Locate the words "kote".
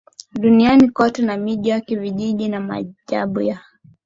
0.89-1.21